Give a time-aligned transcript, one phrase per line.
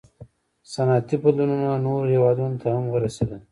[0.73, 3.41] •صنعتي بدلونونه نورو هېوادونو ته هم ورسېدل.